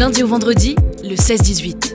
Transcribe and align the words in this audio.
lundi 0.00 0.22
au 0.22 0.28
vendredi, 0.28 0.76
le 1.04 1.14
16-18. 1.14 1.94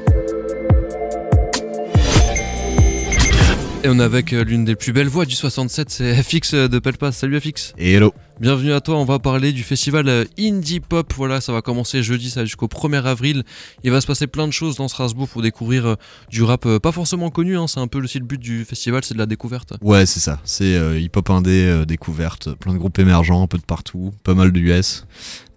Et 3.83 3.89
on 3.89 3.99
est 3.99 4.03
avec 4.03 4.31
euh, 4.31 4.43
l'une 4.43 4.63
des 4.63 4.75
plus 4.75 4.93
belles 4.93 5.07
voix 5.07 5.25
du 5.25 5.33
67, 5.33 5.89
c'est 5.89 6.21
FX 6.21 6.53
de 6.53 6.77
Pelpas. 6.77 7.13
Salut 7.13 7.41
FX. 7.41 7.73
Et 7.79 7.93
hello. 7.93 8.13
Bienvenue 8.41 8.73
à 8.73 8.81
toi, 8.81 8.97
on 8.97 9.05
va 9.05 9.17
parler 9.17 9.53
du 9.53 9.63
festival 9.63 10.09
euh, 10.09 10.25
Indie 10.37 10.81
Pop. 10.81 11.13
Voilà, 11.15 11.39
ça 11.39 11.53
va 11.53 11.61
commencer 11.61 12.03
jeudi, 12.03 12.29
ça 12.29 12.41
va 12.41 12.45
jusqu'au 12.45 12.67
1er 12.67 13.01
avril. 13.05 13.43
Il 13.85 13.91
va 13.91 14.01
se 14.01 14.07
passer 14.07 14.27
plein 14.27 14.45
de 14.45 14.51
choses 14.51 14.75
dans 14.75 14.89
Strasbourg 14.89 15.29
pour 15.29 15.41
découvrir 15.41 15.85
euh, 15.85 15.95
du 16.29 16.43
rap 16.43 16.67
pas 16.79 16.91
forcément 16.91 17.29
connu. 17.29 17.57
Hein. 17.57 17.67
C'est 17.67 17.79
un 17.79 17.87
peu 17.87 18.03
aussi 18.03 18.19
le 18.19 18.25
but 18.25 18.41
du 18.41 18.65
festival, 18.65 19.05
c'est 19.05 19.13
de 19.13 19.19
la 19.19 19.25
découverte. 19.25 19.75
Ouais, 19.81 20.05
c'est 20.05 20.19
ça. 20.19 20.41
C'est 20.43 21.01
hip-hop 21.01 21.29
indé, 21.29 21.85
découverte, 21.87 22.53
plein 22.55 22.73
de 22.73 22.77
groupes 22.77 22.99
émergents, 22.99 23.41
un 23.41 23.47
peu 23.47 23.57
de 23.57 23.63
partout, 23.63 24.11
pas 24.23 24.33
mal 24.33 24.51
de 24.51 24.59
US 24.59 25.05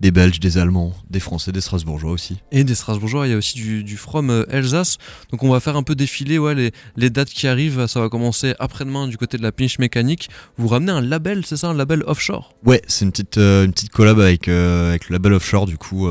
des 0.00 0.10
Belges, 0.10 0.40
des 0.40 0.58
Allemands, 0.58 0.94
des 1.10 1.20
Français, 1.20 1.52
des 1.52 1.60
Strasbourgeois 1.60 2.12
aussi. 2.12 2.38
Et 2.52 2.64
des 2.64 2.74
Strasbourgeois, 2.74 3.26
il 3.26 3.30
y 3.30 3.34
a 3.34 3.36
aussi 3.36 3.58
du, 3.58 3.96
From 3.96 4.30
euh, 4.30 4.44
Alsace. 4.50 4.98
Donc 5.30 5.42
on 5.42 5.50
va 5.50 5.60
faire 5.60 5.76
un 5.76 5.82
peu 5.82 5.94
défiler 5.94 6.38
ouais, 6.38 6.54
les, 6.54 6.72
les, 6.96 7.10
dates 7.10 7.30
qui 7.30 7.48
arrivent. 7.48 7.86
Ça 7.86 8.00
va 8.00 8.08
commencer 8.08 8.54
après-demain 8.58 9.08
du 9.08 9.16
côté 9.16 9.38
de 9.38 9.42
la 9.42 9.52
pinche 9.52 9.78
mécanique. 9.78 10.28
Vous 10.56 10.68
ramenez 10.68 10.92
un 10.92 11.00
label, 11.00 11.44
c'est 11.44 11.56
ça, 11.56 11.68
un 11.68 11.74
label 11.74 12.04
offshore? 12.06 12.54
Ouais, 12.68 12.82
c'est 12.86 13.04
une 13.04 13.12
petite, 13.12 13.38
euh, 13.38 13.64
une 13.64 13.72
petite 13.72 13.90
collab 13.90 14.20
avec, 14.20 14.46
euh, 14.46 14.90
avec 14.90 15.08
le 15.08 15.14
label 15.14 15.32
offshore. 15.32 15.66
Du 15.66 15.78
coup, 15.78 16.08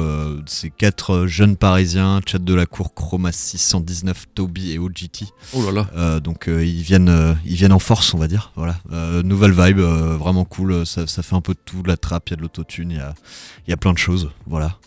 c'est 0.48 0.72
quatre 0.72 1.28
jeunes 1.28 1.56
parisiens, 1.56 2.20
Chat 2.26 2.44
de 2.44 2.54
la 2.54 2.66
Cour, 2.66 2.94
Chroma 2.94 3.32
619, 3.32 4.26
Toby 4.34 4.74
et 4.74 4.80
OGT. 4.80 5.26
Oh 5.54 5.72
là 5.72 5.88
là. 5.94 6.20
donc 6.20 6.46
ils, 6.48 6.82
viennent, 6.82 7.38
ils 7.46 7.56
viennent 7.56 7.74
en 7.74 7.80
force, 7.80 8.14
on 8.14 8.18
va 8.18 8.28
dire. 8.28 8.52
Voilà. 8.56 8.76
nouvelle 9.24 9.54
vibe, 9.54 9.80
vraiment 9.80 10.44
cool. 10.44 10.86
Ça, 10.86 11.08
ça, 11.08 11.22
fait 11.22 11.36
un 11.36 11.42
peu 11.42 11.54
de 11.54 11.60
tout, 11.64 11.84
de 11.84 11.88
la 11.88 11.96
trappe, 11.98 12.30
il 12.30 12.32
y 12.32 12.34
a 12.34 12.38
de 12.38 12.42
l'autotune, 12.42 12.92
il 12.92 12.98
y 12.98 13.00
a, 13.00 13.14
y 13.68 13.74
a 13.74 13.78
plein 13.78 13.94
de 13.94 14.00
choses, 14.00 14.32
voilà. 14.48 14.78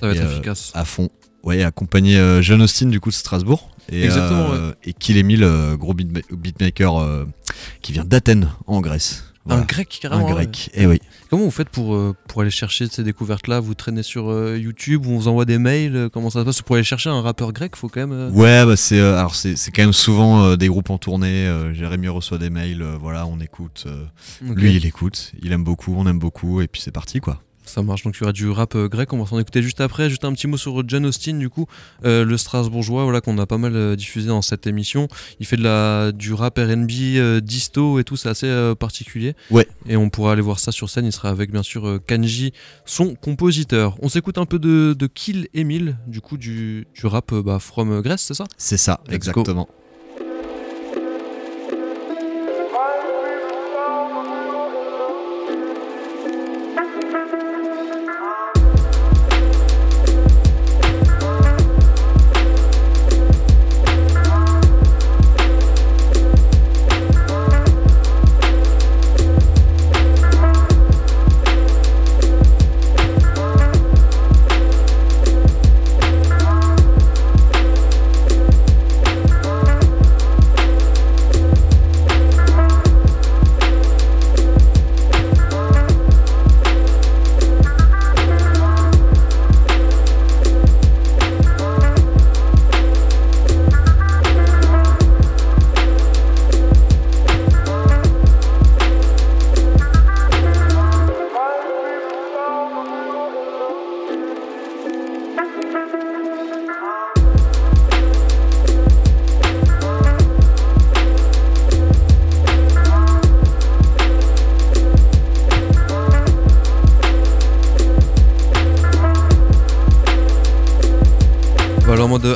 Ça 0.00 0.06
va 0.06 0.12
être 0.14 0.22
euh, 0.22 0.32
efficace. 0.32 0.72
À 0.74 0.84
fond. 0.84 1.10
Ouais, 1.42 1.62
accompagné 1.62 2.18
euh, 2.18 2.42
John 2.42 2.60
Austin 2.60 2.86
du 2.86 3.00
coup 3.00 3.10
de 3.10 3.14
Strasbourg. 3.14 3.70
Et, 3.90 4.04
Exactement. 4.04 4.52
Euh, 4.52 4.72
et 4.84 4.92
Kill 4.92 5.16
Emile, 5.16 5.48
gros 5.78 5.94
beatmaker 5.94 7.26
qui 7.82 7.92
vient 7.92 8.04
d'Athènes 8.04 8.50
en 8.66 8.80
Grèce. 8.80 9.29
Un 9.50 9.62
grec 9.62 9.98
carrément. 10.00 10.28
Un 10.28 10.32
grec, 10.32 10.70
et 10.74 10.82
eh 10.82 10.86
oui. 10.86 11.00
Comment 11.28 11.44
vous 11.44 11.50
faites 11.50 11.68
pour, 11.68 11.98
pour 12.28 12.40
aller 12.40 12.50
chercher 12.50 12.86
ces 12.88 13.02
découvertes-là? 13.02 13.60
Vous 13.60 13.74
traînez 13.74 14.02
sur 14.02 14.56
YouTube 14.56 15.06
ou 15.06 15.12
on 15.12 15.18
vous 15.18 15.28
envoie 15.28 15.44
des 15.44 15.58
mails 15.58 16.08
Comment 16.12 16.30
ça 16.30 16.40
se 16.40 16.44
passe? 16.44 16.62
Pour 16.62 16.76
aller 16.76 16.84
chercher 16.84 17.10
un 17.10 17.20
rappeur 17.20 17.52
grec, 17.52 17.76
faut 17.76 17.88
quand 17.88 18.06
même. 18.06 18.34
Ouais, 18.34 18.64
bah 18.64 18.76
c'est 18.76 19.00
alors 19.00 19.34
c'est 19.34 19.56
quand 19.74 19.82
même 19.82 19.92
souvent 19.92 20.56
des 20.56 20.68
groupes 20.68 20.90
en 20.90 20.98
tournée. 20.98 21.48
Jérémy 21.72 22.08
reçoit 22.08 22.38
des 22.38 22.50
mails, 22.50 22.84
voilà, 23.00 23.26
on 23.26 23.40
écoute. 23.40 23.86
Lui, 24.42 24.76
il 24.76 24.86
écoute, 24.86 25.32
il 25.42 25.52
aime 25.52 25.64
beaucoup, 25.64 25.94
on 25.96 26.06
aime 26.06 26.18
beaucoup, 26.18 26.60
et 26.60 26.68
puis 26.68 26.80
c'est 26.80 26.92
parti 26.92 27.20
quoi. 27.20 27.40
Ça 27.70 27.84
marche, 27.84 28.02
donc 28.02 28.16
il 28.16 28.22
y 28.22 28.24
aura 28.24 28.32
du 28.32 28.50
rap 28.50 28.74
euh, 28.74 28.88
grec, 28.88 29.12
on 29.12 29.22
va 29.22 29.26
s'en 29.26 29.38
écouter 29.38 29.62
juste 29.62 29.80
après. 29.80 30.10
Juste 30.10 30.24
un 30.24 30.32
petit 30.32 30.48
mot 30.48 30.56
sur 30.56 30.82
John 30.88 31.06
Austin, 31.06 31.34
du 31.34 31.48
coup, 31.48 31.66
euh, 32.04 32.24
le 32.24 32.36
Strasbourgeois, 32.36 33.04
voilà, 33.04 33.20
qu'on 33.20 33.38
a 33.38 33.46
pas 33.46 33.58
mal 33.58 33.76
euh, 33.76 33.94
diffusé 33.94 34.26
dans 34.26 34.42
cette 34.42 34.66
émission. 34.66 35.06
Il 35.38 35.46
fait 35.46 35.56
de 35.56 35.62
la, 35.62 36.10
du 36.10 36.32
rap 36.32 36.58
RB, 36.58 37.40
disto 37.40 38.00
et 38.00 38.04
tout, 38.04 38.16
c'est 38.16 38.28
assez 38.28 38.72
particulier. 38.80 39.36
Ouais. 39.52 39.68
Et 39.88 39.96
on 39.96 40.10
pourra 40.10 40.32
aller 40.32 40.42
voir 40.42 40.58
ça 40.58 40.72
sur 40.72 40.90
scène, 40.90 41.06
il 41.06 41.12
sera 41.12 41.28
avec 41.28 41.52
bien 41.52 41.62
sûr 41.62 42.00
Kanji, 42.08 42.52
son 42.86 43.14
compositeur. 43.14 43.96
On 44.02 44.08
s'écoute 44.08 44.38
un 44.38 44.46
peu 44.46 44.58
de, 44.58 45.06
Kill 45.06 45.46
Emile, 45.54 45.96
du 46.08 46.20
coup, 46.20 46.38
du, 46.38 46.88
du 46.92 47.06
rap 47.06 47.32
bah, 47.32 47.60
from 47.60 48.00
Grèce, 48.00 48.22
c'est 48.22 48.34
ça? 48.34 48.46
C'est 48.58 48.78
ça, 48.78 49.00
exactement. 49.08 49.68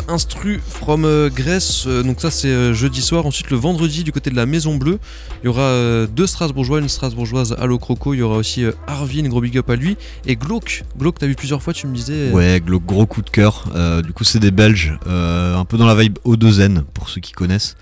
Instru 0.08 0.60
from 0.66 1.04
euh, 1.04 1.30
Grèce. 1.30 1.84
Euh, 1.86 2.02
donc 2.02 2.20
ça 2.20 2.30
c'est 2.30 2.48
euh, 2.48 2.74
jeudi 2.74 3.02
soir. 3.02 3.26
Ensuite 3.26 3.50
le 3.50 3.56
vendredi 3.56 4.04
du 4.04 4.12
côté 4.12 4.30
de 4.30 4.36
la 4.36 4.46
Maison 4.46 4.76
Bleue, 4.76 4.98
il 5.42 5.46
y 5.46 5.48
aura 5.48 6.06
deux 6.06 6.26
Strasbourgeois, 6.26 6.80
une 6.80 6.88
Strasbourgeoise 6.88 7.56
Allo 7.58 7.78
Croco. 7.78 8.14
Il 8.14 8.18
y 8.18 8.22
aura 8.22 8.36
aussi 8.36 8.64
Arvin, 8.86 9.28
gros 9.28 9.40
big 9.40 9.58
up 9.58 9.70
à 9.70 9.76
lui. 9.76 9.96
Et 10.26 10.36
Glauque. 10.36 10.84
Glauque, 10.98 11.18
t'as 11.18 11.26
vu 11.26 11.34
plusieurs 11.34 11.62
fois, 11.62 11.72
tu 11.72 11.86
me 11.86 11.94
disais. 11.94 12.30
Ouais, 12.30 12.60
Glauque, 12.64 12.84
gros 12.84 13.06
coup 13.06 13.22
de 13.22 13.30
cœur. 13.30 13.64
du 14.04 14.12
coup 14.12 14.24
c'est 14.24 14.38
des 14.38 14.50
Belges, 14.50 14.96
un 15.06 15.64
peu 15.64 15.76
dans 15.76 15.86
la 15.86 15.94
vibe 15.94 16.18
O2N 16.24 16.82
pour 16.94 17.08
ceux 17.08 17.20
qui 17.20 17.32
connaissent. 17.32 17.76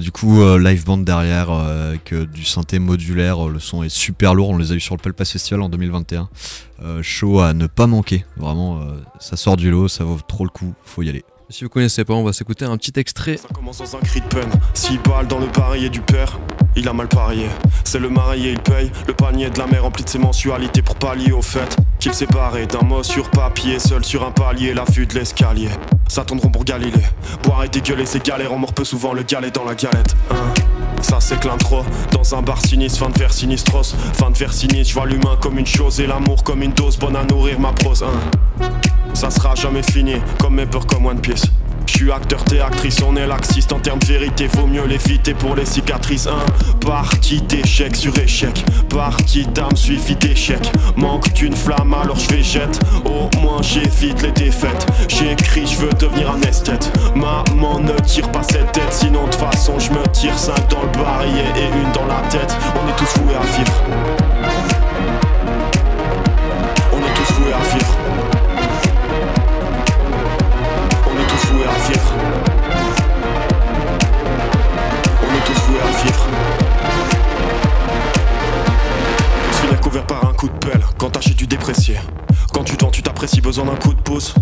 du 0.00 0.10
coup 0.10 0.42
live 0.58 0.84
band 0.84 0.98
derrière 0.98 1.50
avec 1.50 2.14
du 2.14 2.44
synthé 2.44 2.78
modulaire. 2.78 3.48
Le 3.48 3.58
son 3.58 3.82
est 3.82 3.88
super 3.88 4.34
lourd. 4.34 4.50
On 4.50 4.58
les 4.58 4.72
a 4.72 4.74
eu 4.74 4.80
sur 4.80 4.96
le 4.96 5.00
Pelpas 5.02 5.24
Festival 5.24 5.62
en 5.62 5.68
2021. 5.68 6.28
Show 7.02 7.40
à 7.40 7.52
ne 7.52 7.66
pas 7.66 7.86
manquer. 7.86 8.24
Vraiment, 8.36 8.80
ça 9.18 9.36
sort 9.36 9.56
du 9.56 9.70
lot, 9.70 9.88
ça 9.88 10.04
vaut 10.04 10.18
trop 10.26 10.44
le 10.44 10.50
coup. 10.50 10.74
Faut 10.84 11.02
y 11.02 11.08
aller. 11.08 11.24
Si 11.50 11.64
vous 11.64 11.70
connaissez 11.70 12.04
pas, 12.04 12.14
on 12.14 12.22
va 12.22 12.32
s'écouter 12.32 12.64
un 12.64 12.76
petit 12.76 12.92
extrait. 12.94 13.36
Ça 13.36 13.48
commence 13.52 13.78
dans 13.78 13.96
un 13.96 13.98
cri 13.98 14.20
de 14.20 14.26
peine. 14.26 14.50
Six 14.72 14.98
balles 14.98 15.26
dans 15.26 15.40
le 15.40 15.48
parier 15.48 15.88
du 15.90 16.00
père, 16.00 16.38
il 16.76 16.88
a 16.88 16.92
mal 16.92 17.08
parié. 17.08 17.48
C'est 17.82 17.98
le 17.98 18.08
marié, 18.08 18.52
il 18.52 18.60
paye. 18.60 18.92
Le 19.08 19.14
panier 19.14 19.50
de 19.50 19.58
la 19.58 19.66
mère 19.66 19.82
rempli 19.82 20.04
de 20.04 20.08
ses 20.08 20.20
mensualités 20.20 20.80
pour 20.80 20.94
pallier 20.94 21.32
au 21.32 21.42
fait 21.42 21.76
qu'il 21.98 22.14
s'est 22.14 22.26
barré 22.26 22.68
d'un 22.68 22.86
mot 22.86 23.02
sur 23.02 23.28
papier, 23.30 23.80
seul 23.80 24.04
sur 24.04 24.24
un 24.24 24.30
palier, 24.30 24.74
l'affût 24.74 25.06
de 25.06 25.14
l'escalier. 25.14 25.70
S'attendront 26.06 26.50
pour 26.50 26.62
Galilée. 26.64 27.02
Boire 27.42 27.64
et 27.64 27.68
dégueuler, 27.68 28.06
c'est 28.06 28.24
galère, 28.24 28.52
on 28.52 28.58
mord 28.58 28.72
peu 28.72 28.84
souvent 28.84 29.12
le 29.12 29.24
galet 29.24 29.50
dans 29.50 29.64
la 29.64 29.74
galette. 29.74 30.14
Hein. 30.30 30.54
Ça 31.02 31.20
s'éclate 31.20 31.58
trop 31.58 31.84
dans 32.12 32.34
un 32.34 32.42
bar 32.42 32.60
sinistre, 32.60 32.98
fin 32.98 33.10
de 33.10 33.18
vers 33.18 33.32
sinistros, 33.32 33.94
fin 34.14 34.30
de 34.30 34.36
vers 34.36 34.52
sinistre, 34.52 34.88
je 34.88 34.94
vois 34.94 35.06
l'humain 35.06 35.36
comme 35.40 35.58
une 35.58 35.66
chose 35.66 36.00
et 36.00 36.06
l'amour 36.06 36.44
comme 36.44 36.62
une 36.62 36.72
dose 36.72 36.98
bonne 36.98 37.16
à 37.16 37.24
nourrir 37.24 37.58
ma 37.58 37.72
prose. 37.72 38.02
Hein. 38.02 38.66
Ça 39.14 39.30
sera 39.30 39.54
jamais 39.54 39.82
fini, 39.82 40.16
comme 40.38 40.56
mes 40.56 40.66
peurs 40.66 40.86
comme 40.86 41.06
One 41.06 41.20
Piece. 41.20 41.46
Je 41.92 41.96
suis 41.96 42.12
acteur, 42.12 42.44
t'es 42.44 42.60
actrice, 42.60 43.02
on 43.02 43.16
est 43.16 43.26
laxiste 43.26 43.72
en 43.72 43.80
termes 43.80 43.98
de 43.98 44.06
vérité, 44.06 44.46
vaut 44.46 44.68
mieux 44.68 44.86
l'éviter 44.86 45.34
pour 45.34 45.56
les 45.56 45.66
cicatrices. 45.66 46.28
Un 46.28 46.38
parti 46.86 47.42
d'échec 47.42 47.96
sur 47.96 48.16
échec, 48.16 48.64
partie 48.88 49.44
d'âme 49.46 49.74
suivi 49.74 50.14
d'échec. 50.14 50.60
Manque 50.96 51.32
d'une 51.32 51.54
flamme, 51.54 51.92
alors 51.92 52.16
je 52.16 52.28
vais 52.28 52.44
jette. 52.44 52.80
Au 53.04 53.28
moins 53.40 53.60
j'évite 53.60 54.22
les 54.22 54.30
défaites. 54.30 54.86
J'écris, 55.08 55.66
je 55.66 55.78
veux 55.78 55.92
devenir 55.94 56.30
un 56.30 56.40
esthète. 56.42 56.92
Maman 57.16 57.80
ne 57.80 57.98
tire 58.04 58.30
pas 58.30 58.44
cette 58.44 58.70
tête, 58.70 58.92
sinon 58.92 59.26
de 59.26 59.34
façon 59.34 59.78
je 59.80 59.90
me 59.90 60.06
tire 60.12 60.38
5 60.38 60.70
dans 60.70 60.82
le 60.82 60.92
barillet 60.96 61.52
et 61.56 61.66
une 61.66 61.92
dans 61.92 62.06
la 62.06 62.22
tête. 62.28 62.56
On 62.76 62.88
est 62.88 62.96
tous 62.96 63.20
voués 63.20 63.34
à 63.34 63.42
vivre. 63.56 64.49
Quand 81.00 81.08
t'achètes 81.08 81.36
du 81.36 81.46
déprécié. 81.46 81.96
Quand 82.52 82.62
tu 82.62 82.76
tends, 82.76 82.90
tu 82.90 83.02
t'apprécies, 83.02 83.40
besoin 83.40 83.64
d'un 83.64 83.74
coup 83.74 83.94
de 83.94 84.00
pouce. 84.02 84.34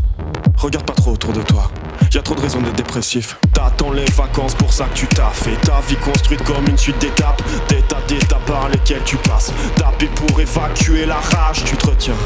Regarde 0.57 0.85
pas 0.85 0.93
trop 0.93 1.13
autour 1.13 1.33
de 1.33 1.41
toi. 1.43 1.71
Y'a 2.13 2.21
trop 2.21 2.35
de 2.35 2.41
raisons 2.41 2.61
d'être 2.61 2.75
dépressif. 2.75 3.37
T'attends 3.53 3.93
les 3.93 4.05
vacances 4.17 4.57
pour 4.57 4.73
ça 4.73 4.87
que 4.87 4.95
tu 4.95 5.07
t'as 5.07 5.31
fait. 5.31 5.55
Ta 5.61 5.81
vie 5.83 5.95
construite 5.95 6.43
comme 6.43 6.67
une 6.67 6.77
suite 6.77 6.99
d'étapes. 6.99 7.41
D'états 7.69 8.03
d'étapes 8.09 8.45
par 8.45 8.69
lesquelles 8.71 9.05
tu 9.05 9.17
passes. 9.19 9.53
Taper 9.77 10.09
pour 10.09 10.41
évacuer 10.41 11.07
la 11.07 11.21
rage, 11.21 11.63
tu 11.65 11.77
te 11.77 11.87
retiens 11.87 12.17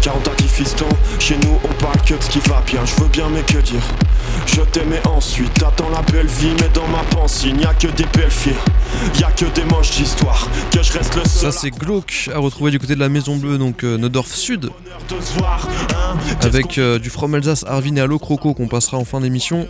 car 0.00 0.16
on 0.16 0.20
t'a 0.20 0.34
dit 0.36 0.48
fiston. 0.48 0.86
Chez 1.18 1.36
nous, 1.38 1.58
on 1.64 1.82
parle 1.82 2.00
que 2.02 2.14
de 2.14 2.22
ce 2.22 2.30
qui 2.30 2.38
va 2.40 2.62
bien. 2.64 2.80
Je 2.84 3.02
veux 3.02 3.08
bien, 3.08 3.28
mais 3.28 3.42
que 3.42 3.58
dire 3.58 3.82
Je 4.46 4.60
t'aimais 4.62 5.00
ensuite, 5.06 5.52
t'attends 5.54 5.90
la 5.90 6.02
belle 6.02 6.26
vie, 6.26 6.52
mais 6.60 6.68
dans 6.74 6.86
ma 6.88 7.02
pensée, 7.04 7.52
n'y 7.52 7.64
a 7.64 7.74
que 7.74 7.88
des 7.88 8.06
belles 8.14 8.30
filles. 8.30 8.52
Y 9.18 9.24
a 9.24 9.30
que 9.30 9.44
des 9.46 9.64
moches 9.64 9.90
d'histoire, 9.92 10.48
que 10.70 10.82
je 10.82 10.92
reste 10.92 11.14
le 11.16 11.22
seul. 11.24 11.52
Ça, 11.52 11.52
c'est 11.52 11.70
Glauque 11.70 12.30
à 12.34 12.38
retrouver 12.38 12.70
du 12.70 12.78
côté 12.78 12.94
de 12.94 13.00
la 13.00 13.08
Maison 13.08 13.36
Bleue, 13.36 13.58
donc 13.58 13.84
euh, 13.84 13.96
Neudorf 13.98 14.28
Sud, 14.28 14.70
avec 16.42 16.78
euh, 16.78 16.98
du 16.98 17.10
From 17.10 17.34
Alsace, 17.34 17.64
Arvin 17.66 17.96
et 17.96 18.00
Allo 18.00 18.18
Croco 18.18 18.54
qu'on 18.54 18.68
passera 18.68 18.96
en 18.96 19.04
fin 19.04 19.20
d'émission. 19.20 19.68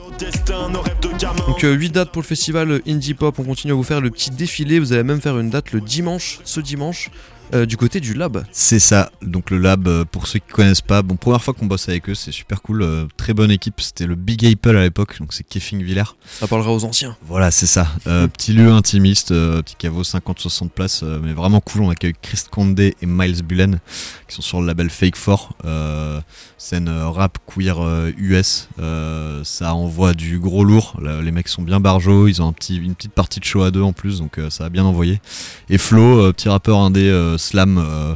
Donc 1.47 1.61
8 1.63 1.91
dates 1.91 2.11
pour 2.11 2.23
le 2.23 2.27
festival 2.27 2.81
Indie 2.87 3.15
Pop, 3.15 3.39
on 3.39 3.45
continue 3.45 3.73
à 3.73 3.77
vous 3.77 3.83
faire 3.83 4.01
le 4.01 4.11
petit 4.11 4.31
défilé, 4.31 4.79
vous 4.79 4.93
allez 4.93 5.03
même 5.03 5.21
faire 5.21 5.39
une 5.39 5.51
date 5.51 5.73
le 5.73 5.81
dimanche, 5.81 6.41
ce 6.45 6.61
dimanche, 6.61 7.11
euh, 7.55 7.67
du 7.67 7.77
côté 7.77 8.01
du 8.01 8.15
Lab. 8.15 8.45
C'est 8.53 8.79
ça, 8.79 9.11
donc 9.23 9.51
le 9.51 9.59
lab, 9.59 9.89
euh, 9.89 10.05
pour 10.05 10.27
ceux 10.27 10.39
qui 10.39 10.49
connaissent 10.49 10.83
pas, 10.83 11.03
bon, 11.03 11.17
première 11.17 11.43
fois 11.43 11.55
qu'on 11.55 11.67
bosse 11.67 11.89
avec 11.89 12.09
eux, 12.11 12.15
c'est 12.15 12.33
super 12.33 12.61
cool, 12.61 12.83
euh, 12.83 13.07
très 13.17 13.33
bonne 13.33 13.51
équipe, 13.51 13.81
c'était 13.81 14.07
le 14.07 14.15
Big 14.15 14.45
Apple 14.45 14.77
à 14.77 14.83
l'époque, 14.83 15.19
donc 15.19 15.33
c'est 15.33 15.45
Keffing 15.45 15.83
Villers. 15.83 16.17
Ça 16.27 16.47
parlera 16.47 16.73
aux 16.73 16.85
anciens. 16.85 17.17
Voilà, 17.27 17.51
c'est 17.51 17.67
ça, 17.67 17.89
petit 18.05 18.53
lieu 18.53 18.71
intimiste, 18.71 19.29
petit 19.31 19.77
caveau 19.77 20.03
50-60 20.03 20.69
places, 20.69 21.03
mais 21.03 21.33
vraiment 21.33 21.61
cool, 21.61 21.83
on 21.83 21.91
accueille 21.91 22.15
Chris 22.21 22.43
Condé 22.51 22.97
et 23.01 23.07
Miles 23.07 23.43
Bullen, 23.43 23.81
qui 24.29 24.37
sont 24.37 24.43
sur 24.43 24.61
le 24.61 24.67
label 24.67 24.91
Fake 24.91 25.17
4, 25.17 25.55
euh, 25.65 26.21
scène 26.59 26.89
rap 26.89 27.39
queer 27.47 27.79
US, 28.19 28.69
ça 29.45 29.75
envoie 29.75 30.13
du 30.13 30.39
gros 30.39 30.65
lourd, 30.65 30.97
Là, 31.01 31.23
les 31.23 31.31
mecs 31.31 31.49
sont 31.49 31.63
bien 31.63 31.81
barjots, 31.81 32.27
ils 32.29 32.43
ont 32.43 32.49
un 32.49 32.53
petit, 32.53 32.77
une 32.77 32.95
petite 32.95 33.13
partie 33.13 33.41
de 33.41 33.45
show 33.45 33.63
à 33.63 33.71
deux 33.71 33.83
en 33.83 33.93
plus, 33.93 34.19
donc 34.19 34.39
ça 34.51 34.67
a 34.67 34.69
bien 34.69 34.85
envoyé. 34.85 35.21
Et 35.71 35.79
Flo, 35.79 36.33
petit 36.33 36.49
rappeur 36.49 36.79
indé 36.79 37.37
slam 37.39 37.79
euh, 37.79 38.15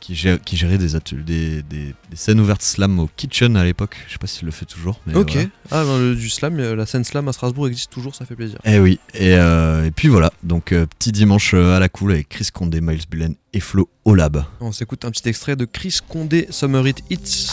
qui, 0.00 0.14
gère- 0.14 0.38
qui 0.40 0.56
gérait 0.56 0.76
des, 0.78 0.96
ateliers, 0.96 1.22
des, 1.22 1.62
des- 1.62 1.94
des 2.10 2.16
scènes 2.16 2.38
ouvertes 2.40 2.60
slam 2.62 2.98
au 2.98 3.08
Kitchen 3.16 3.56
à 3.56 3.64
l'époque. 3.64 3.96
Je 4.06 4.12
sais 4.12 4.18
pas 4.18 4.26
s'il 4.26 4.44
le 4.44 4.50
fait 4.52 4.66
toujours. 4.66 5.00
Mais 5.06 5.14
ok. 5.14 5.32
voilà. 5.32 5.48
Ah, 5.70 5.84
ben, 5.84 5.98
le- 5.98 6.14
du 6.14 6.28
slam, 6.28 6.58
euh, 6.60 6.76
la 6.76 6.84
scène 6.86 7.04
slam 7.04 7.26
à 7.28 7.32
Strasbourg 7.32 7.68
existe 7.68 7.90
toujours, 7.90 8.14
ça 8.14 8.26
fait 8.26 8.36
plaisir. 8.36 8.58
Eh 8.64 8.78
oui, 8.78 8.98
et, 9.14 9.34
euh, 9.34 9.86
et 9.86 9.90
puis 9.90 10.08
voilà, 10.08 10.30
donc 10.42 10.74
petit 10.98 11.12
dimanche 11.12 11.54
à 11.54 11.78
la 11.78 11.88
cool 11.88 12.12
avec 12.12 12.28
Chris 12.28 12.48
Condé, 12.52 12.80
Miles 12.82 13.04
Bullen 13.10 13.34
et 13.54 13.60
Flo 13.60 13.88
au 14.04 14.14
lab. 14.14 14.44
On 14.60 14.72
s'écoute 14.72 15.04
un 15.04 15.10
petit 15.10 15.26
extrait 15.28 15.56
de 15.56 15.64
Chris 15.64 15.98
Condé, 16.06 16.46
Summer 16.50 16.86
Hit 16.86 17.02
Hits. 17.08 17.50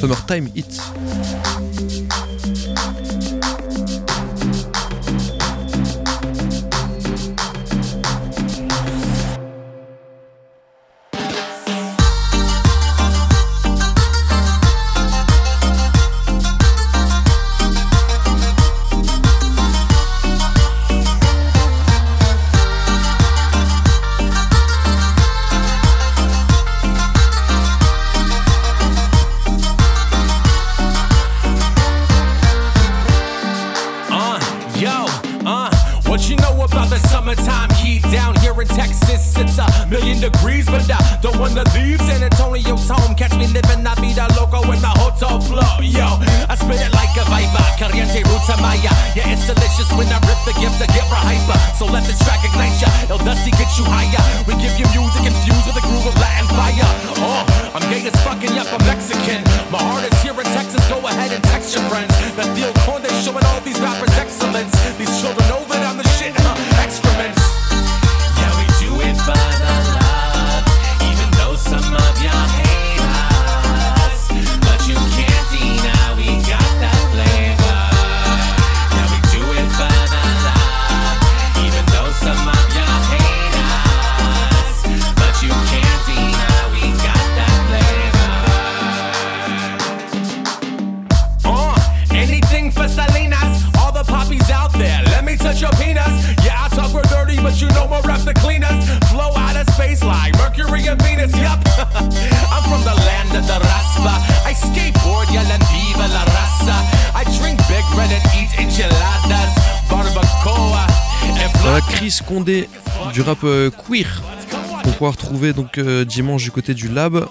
Summertime 0.00 0.48
Hits. 0.56 2.01
Floor. 45.62 45.82
Yo, 45.82 46.18
I 46.48 46.54
spit 46.54 46.80
it 46.80 46.92
like 46.94 47.14
a 47.18 47.24
viper, 47.30 47.64
caliente 47.78 48.22
ruta 48.26 48.56
maya. 48.60 48.92
Yeah, 49.14 49.32
it's 49.32 49.46
delicious 49.46 49.90
when 49.94 50.06
I 50.08 50.18
rip 50.26 50.38
the 50.46 50.54
gift 50.58 50.78
to 50.80 50.86
get 50.90 51.06
hyper. 51.10 51.58
So 51.76 51.86
let 51.86 52.04
this 52.04 52.18
track 52.24 52.42
ignite 52.44 52.74
ya. 52.80 52.88
El 53.10 53.18
Dusty 53.18 53.50
get 53.52 53.70
you 53.78 53.84
higher. 53.86 54.21
Chris 111.92 112.18
Condé 112.26 112.68
du 113.12 113.20
rap 113.20 113.38
euh, 113.44 113.70
queer 113.70 114.22
qu'on 114.82 114.90
pourra 114.92 115.10
retrouver 115.10 115.52
donc 115.52 115.78
euh, 115.78 116.04
dimanche 116.04 116.42
du 116.42 116.50
côté 116.50 116.74
du 116.74 116.88
Lab, 116.88 117.26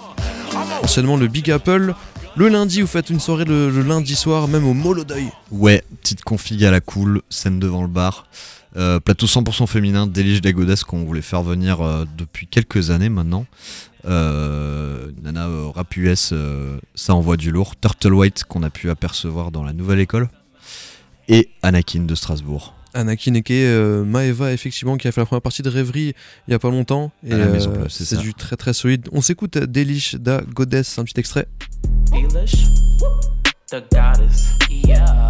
anciennement 0.82 1.16
le 1.16 1.28
Big 1.28 1.50
Apple. 1.50 1.94
Le 2.36 2.48
lundi, 2.48 2.80
vous 2.80 2.86
faites 2.86 3.10
une 3.10 3.20
soirée 3.20 3.44
le, 3.44 3.68
lundi 3.82 4.16
soir, 4.16 4.48
même 4.48 4.66
au 4.66 4.72
Molodeuil. 4.72 5.28
Ouais, 5.50 5.84
petite 6.00 6.22
config 6.22 6.64
à 6.64 6.70
la 6.70 6.80
cool, 6.80 7.20
scène 7.28 7.58
devant 7.58 7.82
le 7.82 7.88
bar. 7.88 8.26
Euh, 8.76 9.00
plateau 9.00 9.26
100% 9.26 9.66
féminin 9.66 10.06
d'Elige 10.06 10.40
Dagodes 10.40 10.82
qu'on 10.84 11.04
voulait 11.04 11.20
faire 11.20 11.42
venir 11.42 12.06
depuis 12.16 12.46
quelques 12.46 12.90
années 12.90 13.10
maintenant. 13.10 13.44
Nana 14.04 15.48
rap 15.74 15.96
US, 15.96 16.32
ça 16.94 17.14
envoie 17.14 17.36
du 17.36 17.50
lourd. 17.50 17.74
Turtle 17.76 18.14
White 18.14 18.44
qu'on 18.44 18.62
a 18.62 18.70
pu 18.70 18.88
apercevoir 18.88 19.50
dans 19.50 19.64
la 19.64 19.74
nouvelle 19.74 20.00
école. 20.00 20.28
Et 21.28 21.50
Anakin 21.62 22.04
de 22.04 22.14
Strasbourg. 22.14 22.74
Anakin 22.94 23.34
Eke, 23.34 23.50
euh, 23.50 24.04
Maeva, 24.04 24.52
effectivement, 24.52 24.96
qui 24.96 25.08
a 25.08 25.12
fait 25.12 25.20
la 25.20 25.26
première 25.26 25.42
partie 25.42 25.62
de 25.62 25.68
Rêverie 25.68 26.14
il 26.48 26.50
y 26.50 26.54
a 26.54 26.58
pas 26.58 26.70
longtemps. 26.70 27.12
Et 27.26 27.32
À 27.32 27.38
la 27.38 27.46
Maison 27.46 27.72
euh, 27.76 27.86
c'est 27.88 28.18
du 28.18 28.34
très 28.34 28.56
très 28.56 28.72
solide. 28.72 29.08
On 29.12 29.20
s'écoute 29.20 29.58
Delish 29.58 30.14
da 30.16 30.42
Goddess, 30.54 30.98
un 30.98 31.04
petit 31.04 31.18
extrait. 31.18 31.46
Elish, 32.12 32.66
the 33.70 33.82
goddess. 33.90 34.48
Yeah. 34.70 35.28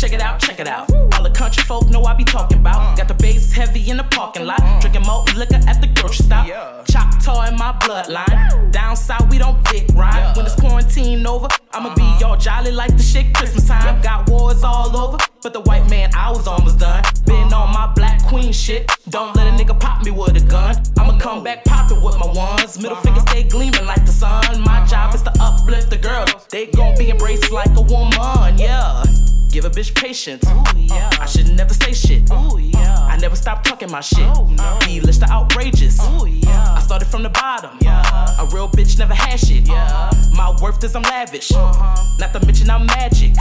Check 0.00 0.14
it 0.14 0.22
out, 0.22 0.40
check 0.40 0.58
it 0.58 0.66
out. 0.66 0.90
All 1.12 1.22
the 1.22 1.28
country 1.28 1.62
folk 1.62 1.90
know 1.90 2.04
I 2.04 2.14
be 2.14 2.24
talking 2.24 2.56
about. 2.56 2.96
Got 2.96 3.08
the 3.08 3.12
bass 3.12 3.52
heavy 3.52 3.90
in 3.90 3.98
the 3.98 4.04
parking 4.04 4.46
lot. 4.46 4.80
Drinking 4.80 5.02
malt 5.02 5.36
liquor 5.36 5.60
at 5.68 5.82
the 5.82 5.88
grocery 5.88 6.24
stop. 6.24 6.46
Choctaw 6.86 7.48
in 7.48 7.58
my 7.58 7.72
bloodline. 7.82 8.72
Down 8.72 8.96
south, 8.96 9.28
we 9.30 9.36
don't 9.36 9.62
dick 9.66 9.84
ride. 9.92 10.32
When 10.38 10.46
it's 10.46 10.54
quarantine 10.54 11.26
over, 11.26 11.48
I'ma 11.74 11.94
be 11.94 12.00
uh-huh. 12.00 12.18
y'all 12.18 12.36
jolly 12.38 12.72
like 12.72 12.96
the 12.96 13.02
shit 13.02 13.34
Christmas 13.34 13.68
time. 13.68 14.00
Got 14.00 14.30
wars 14.30 14.64
all 14.64 14.96
over, 14.96 15.18
but 15.42 15.52
the 15.52 15.60
white 15.60 15.86
man, 15.90 16.08
I 16.14 16.30
was 16.30 16.46
almost 16.46 16.78
done. 16.78 17.02
Been 17.26 17.52
uh-huh. 17.52 17.64
on 17.64 17.74
my 17.74 17.92
black 17.92 18.22
queen 18.24 18.54
shit. 18.54 18.90
Don't 19.10 19.36
let 19.36 19.48
a 19.48 19.50
nigga 19.50 19.78
pop 19.78 20.02
me 20.02 20.12
with 20.12 20.34
a 20.34 20.46
gun. 20.48 20.76
I'ma 20.98 21.18
come 21.18 21.44
back 21.44 21.66
poppin' 21.66 22.00
with 22.00 22.18
my 22.18 22.32
ones. 22.32 22.78
Middle 22.78 22.92
uh-huh. 22.92 23.02
finger 23.02 23.20
stay 23.20 23.42
gleaming 23.42 23.84
like 23.84 24.06
the 24.06 24.12
sun. 24.12 24.62
My 24.62 24.82
job 24.86 25.14
is 25.14 25.20
to 25.24 25.32
uplift 25.38 25.90
the 25.90 25.98
girls. 25.98 26.46
They 26.48 26.68
gon' 26.68 26.96
be 26.96 27.10
embraced 27.10 27.50
like 27.50 27.76
a 27.76 27.82
woman. 27.82 28.18
Give 29.60 29.70
a 29.70 29.78
bitch 29.78 29.94
patience. 29.94 30.42
I 30.46 31.26
should 31.26 31.54
never 31.54 31.74
say 31.74 31.92
shit. 31.92 32.30
I 32.32 33.18
never 33.20 33.36
stop 33.36 33.62
talking 33.62 33.90
my 33.90 34.00
shit. 34.00 34.26
Be 34.86 35.00
list 35.00 35.22
of 35.22 35.28
outrageous. 35.28 36.00
I 36.00 36.80
started 36.82 37.06
from 37.06 37.22
the 37.22 37.28
bottom. 37.28 37.76
A 37.86 38.48
real 38.54 38.70
bitch 38.70 38.98
never 38.98 39.12
had 39.12 39.38
shit. 39.38 39.68
My 39.68 40.56
worth 40.62 40.82
is 40.82 40.96
I'm 40.96 41.02
lavish. 41.02 41.50
Not 41.50 42.32
to 42.32 42.40
mention 42.46 42.70
I'm 42.70 42.86
magic. 42.86 43.34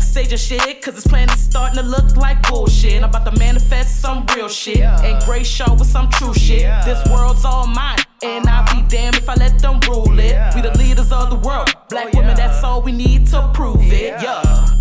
Say 0.00 0.24
your 0.24 0.36
shit, 0.36 0.82
cause 0.82 0.94
this 0.94 1.06
plan 1.06 1.30
is 1.30 1.38
starting 1.38 1.80
to 1.80 1.86
look 1.88 2.16
like 2.16 2.42
bullshit. 2.48 3.00
I'm 3.00 3.10
about 3.10 3.32
to 3.32 3.38
manifest 3.38 4.00
some 4.00 4.26
real 4.34 4.48
shit. 4.48 4.80
And 4.80 5.22
Gray 5.26 5.44
show 5.44 5.74
with 5.74 5.86
some 5.86 6.10
true 6.10 6.34
shit. 6.34 6.62
This 6.84 7.08
world's 7.08 7.44
all 7.44 7.68
mine. 7.68 7.98
And 8.24 8.48
I'll 8.48 8.66
be 8.74 8.82
damned 8.88 9.14
if 9.14 9.28
I 9.28 9.34
let 9.34 9.60
them 9.60 9.78
rule 9.88 10.18
it. 10.18 10.56
We 10.56 10.62
the 10.62 10.76
leaders 10.76 11.12
of 11.12 11.30
the 11.30 11.36
world. 11.36 11.72
Black 11.88 12.12
women, 12.14 12.34
that's 12.34 12.64
all 12.64 12.82
we 12.82 12.90
need 12.90 13.28
to 13.28 13.48
prove 13.54 13.92
it. 13.92 14.20
Yeah. 14.20 14.72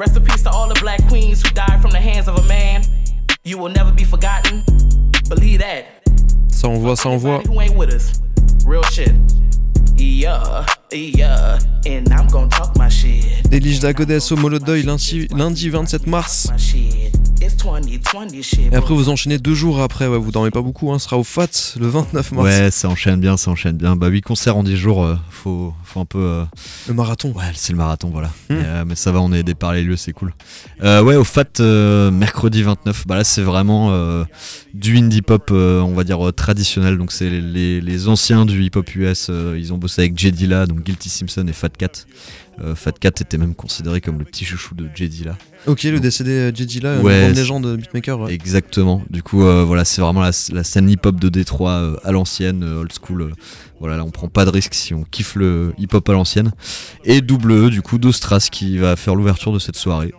Rest 0.00 0.16
in 0.16 0.24
peace 0.24 0.42
to 0.44 0.50
all 0.50 0.66
the 0.66 0.80
black 0.80 1.06
queens 1.08 1.42
who 1.42 1.50
died 1.50 1.78
from 1.82 1.90
the 1.90 2.00
hands 2.00 2.26
of 2.26 2.38
a 2.38 2.42
man. 2.48 2.80
You 3.44 3.58
will 3.58 3.68
never 3.68 3.92
be 3.92 4.02
forgotten. 4.04 4.64
Believe 5.28 5.58
that. 5.58 5.84
Ça 6.48 6.68
envoie, 6.68 6.96
ça 6.96 7.10
envoie. 7.10 7.34
Everybody 7.34 7.48
Who 7.54 7.60
ain't 7.60 7.76
with 7.76 7.92
us? 7.92 8.22
Real 8.64 8.82
shit. 8.84 9.12
Yeah, 9.98 10.64
yeah, 10.90 11.58
and 11.84 12.10
I'm 12.14 12.28
gonna 12.28 12.48
talk 12.48 12.78
my 12.78 12.88
shit. 12.88 13.46
Délige 13.50 13.80
d'Agodes 13.80 14.32
au 14.32 14.36
Molodoy 14.36 14.82
lundi, 14.84 15.28
lundi 15.36 15.68
27 15.68 16.06
mars. 16.06 16.48
My 17.50 17.82
shit. 17.82 17.94
It's 17.94 18.12
2020 18.12 18.42
shit. 18.42 18.72
Et 18.72 18.76
après 18.76 18.94
vous 18.94 19.08
enchaînez 19.08 19.38
deux 19.38 19.54
jours 19.54 19.80
après, 19.80 20.06
ouais, 20.06 20.18
vous 20.18 20.30
dormez 20.32 20.50
pas 20.50 20.62
beaucoup, 20.62 20.92
hein, 20.92 20.98
ce 20.98 21.04
sera 21.06 21.18
au 21.18 21.24
FAT 21.24 21.48
le 21.78 21.88
29 21.88 22.32
mars. 22.32 22.44
Ouais, 22.48 22.70
ça 22.70 22.88
enchaîne 22.88 23.20
bien, 23.20 23.36
ça 23.36 23.50
enchaîne 23.50 23.76
bien. 23.76 23.96
Bah, 23.96 24.08
8 24.08 24.22
concerts 24.22 24.56
en 24.56 24.62
10 24.62 24.76
jours, 24.76 25.04
euh, 25.04 25.16
faut, 25.30 25.72
faut 25.84 26.00
un 26.00 26.04
peu. 26.04 26.18
euh, 26.18 26.44
Le 26.88 26.94
marathon. 26.94 27.32
Ouais, 27.32 27.44
c'est 27.54 27.72
le 27.72 27.78
marathon, 27.78 28.10
voilà. 28.10 28.28
Hmm. 28.48 28.54
Mais, 28.54 28.62
euh, 28.64 28.84
mais 28.86 28.94
ça 28.94 29.12
va, 29.12 29.20
on 29.20 29.32
est 29.32 29.40
aidé 29.40 29.54
par 29.54 29.72
les 29.72 29.82
lieux, 29.82 29.96
c'est 29.96 30.12
cool. 30.12 30.34
Euh, 30.82 31.02
ouais, 31.02 31.16
au 31.16 31.24
FAT, 31.24 31.60
euh, 31.60 32.10
mercredi 32.10 32.62
29, 32.62 33.06
bah 33.06 33.16
là, 33.16 33.24
c'est 33.24 33.42
vraiment 33.42 33.90
euh, 33.90 34.24
du 34.74 34.96
indie 34.98 35.22
pop, 35.22 35.50
euh, 35.52 35.80
on 35.80 35.94
va 35.94 36.04
dire 36.04 36.26
euh, 36.26 36.32
traditionnel. 36.32 36.98
Donc, 36.98 37.12
c'est 37.12 37.30
les, 37.30 37.80
les 37.80 38.08
anciens 38.08 38.46
du 38.46 38.62
hip 38.64 38.72
hop 38.76 38.94
US. 38.96 39.28
euh, 39.30 39.56
ils 39.58 39.72
ont 39.72 39.78
bossé 39.78 40.02
avec 40.02 40.18
J. 40.18 40.32
Dilla, 40.32 40.66
donc 40.66 40.82
Guilty 40.82 41.08
Simpson 41.08 41.44
et 41.48 41.52
Fat 41.52 41.68
Cat. 41.70 42.04
Euh, 42.62 42.74
Fat 42.74 42.92
Cat 42.92 43.08
était 43.20 43.38
même 43.38 43.54
considéré 43.54 44.00
comme 44.00 44.18
le 44.18 44.24
petit 44.24 44.44
chouchou 44.44 44.74
de 44.74 44.88
J. 44.94 45.08
Dilla. 45.08 45.36
Ok, 45.66 45.82
le 45.84 46.00
décédé 46.00 46.30
euh, 46.30 46.52
JJ 46.54 46.82
là, 46.82 46.98
Ouais, 47.00 47.28
une 47.28 47.34
légende 47.34 47.76
beatmaker. 47.76 48.20
ouais. 48.20 48.32
Exactement. 48.34 49.02
Du 49.10 49.22
coup, 49.22 49.42
euh, 49.44 49.64
voilà, 49.64 49.84
c'est 49.84 50.00
vraiment 50.00 50.20
la, 50.20 50.30
la 50.52 50.64
scène 50.64 50.88
hip-hop 50.90 51.18
de 51.20 51.28
Détroit 51.28 51.72
euh, 51.72 51.96
à 52.04 52.12
l'ancienne, 52.12 52.62
euh, 52.62 52.80
old 52.80 52.92
school. 52.92 53.22
euh, 53.22 53.30
voilà, 53.78 53.96
là, 53.96 54.04
on 54.04 54.10
prend 54.10 54.28
pas 54.28 54.44
de 54.44 54.50
risque 54.50 54.74
si 54.74 54.92
on 54.94 55.04
kiffe 55.04 55.36
le 55.36 55.72
hip-hop 55.78 56.06
à 56.08 56.12
l'ancienne. 56.12 56.52
Et 57.04 57.20
double 57.20 57.52
E, 57.52 57.70
du 57.70 57.82
coup, 57.82 57.98
d'Ostras 57.98 58.48
qui 58.52 58.76
va 58.78 58.96
faire 58.96 59.14
l'ouverture 59.14 59.52
de 59.52 59.58
cette 59.58 59.76
soirée. 59.76 60.12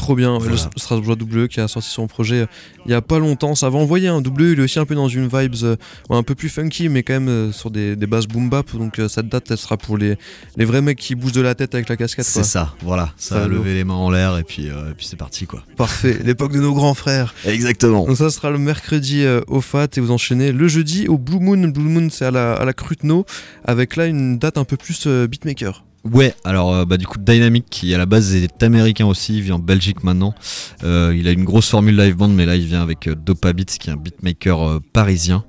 Trop 0.00 0.14
bien, 0.16 0.38
Voilà. 0.38 0.52
le 0.52 0.56
Strasbourgeois 0.80 1.16
WE 1.20 1.46
qui 1.46 1.60
a 1.60 1.68
sorti 1.68 1.90
son 1.90 2.06
projet 2.06 2.40
euh, 2.40 2.46
il 2.86 2.90
y 2.90 2.94
a 2.94 3.02
pas 3.02 3.18
longtemps. 3.18 3.54
Ça 3.54 3.68
va 3.68 3.78
envoyer 3.78 4.08
un 4.08 4.20
WE, 4.22 4.52
il 4.52 4.60
est 4.60 4.62
aussi 4.62 4.78
un 4.78 4.86
peu 4.86 4.94
dans 4.94 5.08
une 5.08 5.28
vibes 5.28 5.54
euh, 5.62 5.76
un 6.08 6.22
peu 6.22 6.34
plus 6.34 6.48
funky, 6.48 6.88
mais 6.88 7.02
quand 7.02 7.12
même 7.12 7.28
euh, 7.28 7.52
sur 7.52 7.70
des, 7.70 7.96
des 7.96 8.06
bases 8.06 8.26
boom 8.26 8.48
bap. 8.48 8.74
Donc 8.74 8.98
euh, 8.98 9.08
cette 9.08 9.28
date, 9.28 9.50
elle 9.50 9.58
sera 9.58 9.76
pour 9.76 9.98
les, 9.98 10.16
les 10.56 10.64
vrais 10.64 10.80
mecs 10.80 10.98
qui 10.98 11.14
bougent 11.14 11.32
de 11.32 11.42
la 11.42 11.54
tête 11.54 11.74
avec 11.74 11.88
la 11.90 11.96
casquette. 11.98 12.24
C'est 12.24 12.44
ça, 12.44 12.74
voilà. 12.82 13.12
Ça 13.18 13.46
lourd. 13.46 13.58
lever 13.58 13.74
les 13.74 13.84
mains 13.84 13.92
en 13.94 14.10
l'air 14.10 14.38
et 14.38 14.42
puis, 14.44 14.66
et 14.68 14.94
puis 14.96 15.06
c'est 15.06 15.16
parti, 15.16 15.46
quoi. 15.46 15.62
Parfait, 15.76 16.18
l'époque 16.24 16.52
de 16.52 16.60
nos 16.60 16.72
grands 16.72 16.94
frères. 16.94 17.34
Exactement. 17.44 18.06
Donc 18.06 18.16
ça 18.16 18.30
sera 18.30 18.50
le 18.50 18.58
mercredi 18.58 19.24
au 19.48 19.60
FAT 19.60 19.88
et 19.98 20.00
vous 20.00 20.10
enchaînez 20.12 20.52
le 20.52 20.66
jeudi 20.66 21.08
au 21.08 21.18
Blue 21.18 21.38
Moon. 21.40 21.68
Blue 21.68 21.84
Moon 21.84 22.08
c'est 22.10 22.24
à 22.24 22.30
la, 22.30 22.54
à 22.54 22.64
la 22.64 22.72
Cruteno 22.72 23.26
avec 23.64 23.96
là 23.96 24.06
une 24.06 24.38
date 24.38 24.56
un 24.56 24.64
peu 24.64 24.76
plus 24.78 25.06
beatmaker. 25.06 25.84
Ouais, 26.04 26.34
alors 26.44 26.72
euh, 26.72 26.84
bah 26.86 26.96
du 26.96 27.06
coup 27.06 27.18
Dynamic 27.18 27.66
qui 27.68 27.94
à 27.94 27.98
la 27.98 28.06
base 28.06 28.34
est 28.34 28.62
américain 28.62 29.04
aussi, 29.06 29.36
il 29.36 29.42
vit 29.42 29.52
en 29.52 29.58
Belgique 29.58 30.02
maintenant. 30.02 30.34
Euh, 30.82 31.14
il 31.16 31.28
a 31.28 31.30
une 31.32 31.44
grosse 31.44 31.68
formule 31.68 31.96
live 31.96 32.16
band, 32.16 32.28
mais 32.28 32.46
là 32.46 32.56
il 32.56 32.64
vient 32.64 32.80
avec 32.80 33.06
euh, 33.06 33.14
Dopa 33.14 33.52
Beats 33.52 33.76
qui 33.78 33.90
est 33.90 33.92
un 33.92 33.96
beatmaker 33.96 34.62
euh, 34.62 34.80
parisien. 34.92 35.44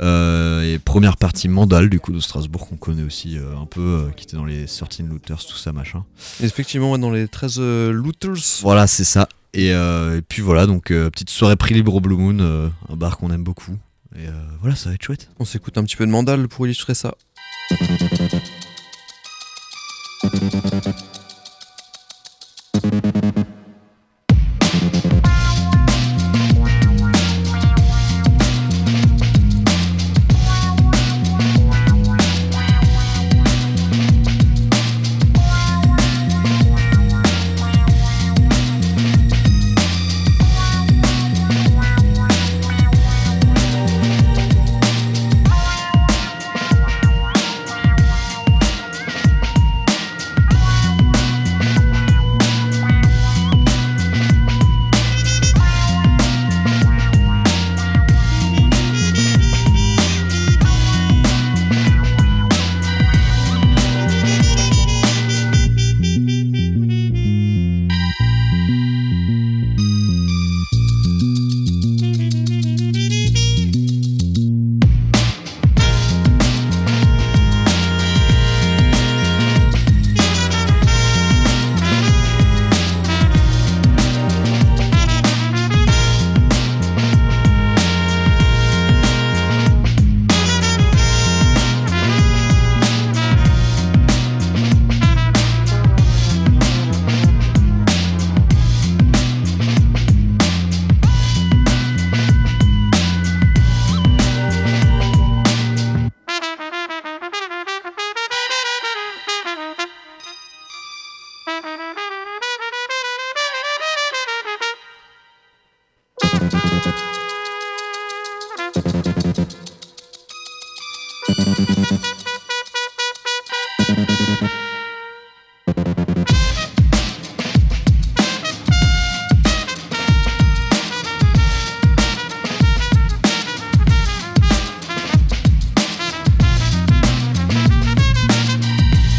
Et 0.00 0.80
première 0.84 1.16
partie 1.16 1.46
Mandal 1.48 1.88
du 1.88 2.00
coup 2.00 2.10
de 2.10 2.18
Strasbourg 2.18 2.68
qu'on 2.68 2.76
connaît 2.76 3.04
aussi 3.04 3.38
un 3.38 3.64
peu, 3.64 4.10
qui 4.16 4.24
était 4.24 4.36
dans 4.36 4.44
les 4.44 4.66
13 4.66 5.06
Looters, 5.08 5.46
tout 5.46 5.56
ça 5.56 5.72
machin. 5.72 6.04
Effectivement, 6.42 6.98
dans 6.98 7.12
les 7.12 7.28
13 7.28 7.58
euh, 7.60 7.92
Looters. 7.92 8.60
Voilà, 8.62 8.88
c'est 8.88 9.04
ça. 9.04 9.28
Et, 9.52 9.68
et 9.68 10.22
puis 10.28 10.42
voilà, 10.42 10.66
donc 10.66 10.86
petite 10.86 11.30
soirée 11.30 11.54
prix 11.54 11.74
libre 11.74 11.94
au 11.94 12.00
Blue 12.00 12.16
Moon, 12.16 12.40
un 12.88 12.96
bar 12.96 13.18
qu'on 13.18 13.30
aime 13.30 13.44
beaucoup. 13.44 13.76
Et 14.16 14.26
voilà, 14.60 14.74
ça 14.74 14.88
va 14.88 14.96
être 14.96 15.02
chouette. 15.04 15.28
On 15.38 15.44
s'écoute 15.44 15.78
un 15.78 15.84
petit 15.84 15.94
peu 15.94 16.06
de 16.06 16.10
Mandal 16.10 16.48
pour 16.48 16.66
illustrer 16.66 16.94
ça. 16.94 17.14
Thank 20.36 20.98
you. 20.98 21.03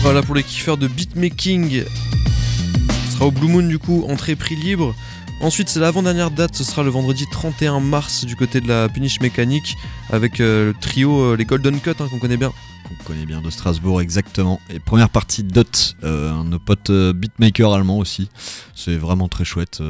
Voilà 0.05 0.21
pour 0.21 0.35
les 0.35 0.43
kiffeurs 0.43 0.77
de 0.77 0.87
beatmaking. 0.87 1.83
Ce 1.83 3.11
sera 3.11 3.25
au 3.25 3.31
Blue 3.31 3.47
Moon 3.47 3.67
du 3.67 3.79
coup, 3.79 4.05
entrée 4.07 4.35
prix 4.35 4.55
libre. 4.55 4.93
Ensuite, 5.45 5.69
c'est 5.69 5.79
l'avant-dernière 5.79 6.31
date, 6.31 6.55
ce 6.55 6.63
sera 6.63 6.81
le 6.81 6.89
vendredi 6.89 7.25
31 7.31 7.79
mars 7.79 8.25
du 8.25 8.35
côté 8.35 8.61
de 8.61 8.67
la 8.67 8.89
Punish 8.89 9.21
Mécanique 9.21 9.75
avec 10.09 10.39
euh, 10.39 10.69
le 10.69 10.73
trio, 10.73 11.21
euh, 11.21 11.35
les 11.37 11.45
Golden 11.45 11.79
Cut 11.79 11.91
hein, 11.99 12.07
qu'on 12.09 12.17
connaît 12.17 12.35
bien. 12.35 12.51
qu'on 12.87 13.03
connaît 13.03 13.27
bien 13.27 13.41
de 13.41 13.51
Strasbourg 13.51 14.01
exactement. 14.01 14.59
Et 14.71 14.79
première 14.79 15.09
partie 15.09 15.43
Dot, 15.43 15.97
euh, 16.03 16.31
nos 16.41 16.57
potes 16.57 16.89
beatmaker 16.89 17.71
allemand 17.73 17.99
aussi. 17.99 18.27
C'est 18.73 18.95
vraiment 18.97 19.27
très 19.27 19.45
chouette, 19.45 19.83